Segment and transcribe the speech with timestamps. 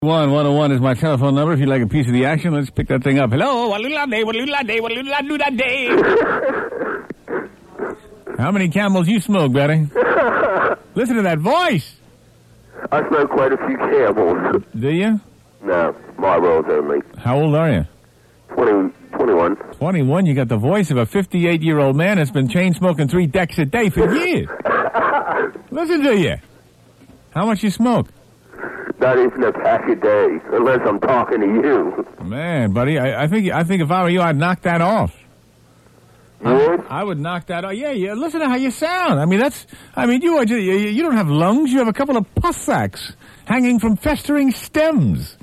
[0.00, 1.54] One one oh one is my telephone number.
[1.54, 3.30] If you'd like a piece of the action, let's pick that thing up.
[3.32, 5.88] Hello, walula day, walula day, walula do that day.
[8.38, 9.88] How many camels you smoke, Betty?
[10.94, 11.96] Listen to that voice.
[12.92, 14.62] I smoke quite a few camels.
[14.78, 15.20] Do you?
[15.64, 17.00] No, my Marlboros only.
[17.20, 17.84] How old are you?
[18.54, 19.56] 20, 21.
[19.56, 20.26] Twenty-one.
[20.26, 23.64] You got the voice of a fifty-eight-year-old man that's been chain smoking three decks a
[23.64, 24.46] day for years.
[25.72, 26.36] Listen to you.
[27.34, 28.06] How much you smoke?
[29.00, 32.06] Not even a pack a day, unless I'm talking to you.
[32.24, 35.14] Man, buddy, I, I think I think if I were you, I'd knock that off.
[36.44, 36.86] You would?
[36.88, 37.74] I would knock that off.
[37.74, 38.14] Yeah, yeah.
[38.14, 39.20] Listen to how you sound.
[39.20, 39.66] I mean, that's.
[39.94, 40.44] I mean, you are.
[40.44, 41.70] You, you don't have lungs.
[41.70, 43.12] You have a couple of pus sacks
[43.44, 45.36] hanging from festering stems.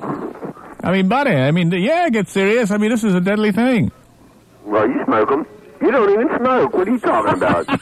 [0.00, 1.32] I mean, buddy.
[1.32, 2.08] I mean, yeah.
[2.08, 2.70] Get serious.
[2.70, 3.92] I mean, this is a deadly thing.
[4.64, 5.46] Well, you smoke them.
[5.80, 6.72] You don't even smoke.
[6.74, 7.66] What are you talking about?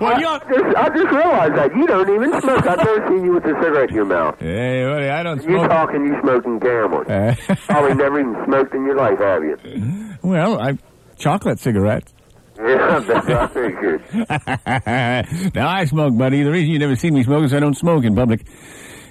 [0.00, 0.38] Well, I, you're.
[0.62, 1.74] just, I just realized that.
[1.76, 2.66] You don't even smoke.
[2.66, 4.38] I've never seen you with a cigarette in your mouth.
[4.38, 5.08] Hey, buddy.
[5.08, 5.68] I don't You smoke.
[5.70, 7.06] talking, you smoking camels.
[7.08, 7.34] Uh,
[7.66, 10.16] Probably never even smoked in your life, have you?
[10.22, 10.78] well, I
[11.16, 12.12] chocolate cigarettes.
[12.58, 14.02] Yeah, that's not very good.
[15.54, 16.42] now I smoke, buddy.
[16.42, 18.46] The reason you never seen me smoke is I don't smoke in public.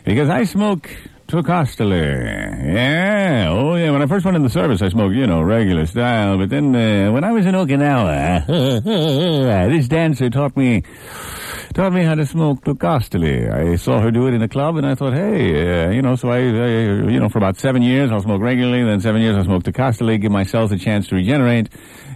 [0.03, 0.89] Because I smoke
[1.27, 2.73] Tocostler.
[2.73, 3.47] Yeah.
[3.49, 3.91] Oh, yeah.
[3.91, 6.37] When I first went in the service, I smoked, you know, regular style.
[6.37, 8.45] But then, uh, when I was in Okinawa,
[9.71, 10.83] this dancer taught me,
[11.75, 13.51] taught me how to smoke Tocostler.
[13.51, 16.15] I saw her do it in a club and I thought, hey, uh, you know,
[16.15, 18.85] so I, you know, for about seven years, I'll smoke regularly.
[18.85, 21.67] Then seven years, I'll smoke Tocostler, give my cells a chance to regenerate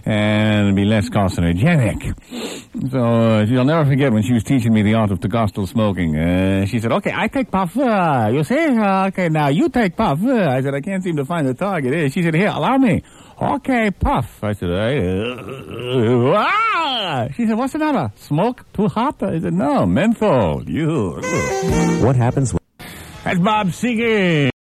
[0.06, 2.90] and be less carcinogenic.
[2.90, 6.16] So uh, she'll never forget when she was teaching me the art of Tocostal smoking.
[6.16, 7.76] Uh, she said, "Okay, I take puff.
[7.76, 8.66] Uh, you see?
[8.66, 11.52] Uh, okay, now you take puff." Uh, I said, "I can't seem to find the
[11.52, 13.02] target." She said, "Here, allow me."
[13.40, 14.44] Okay, puff.
[14.44, 17.28] I said, uh, ah!
[17.34, 18.12] She said, "What's the matter?
[18.16, 20.68] Smoke too hot?" I said, "No, menthol.
[20.68, 21.22] You."
[22.04, 22.60] What happens when...
[23.24, 24.50] That's Bob Seger.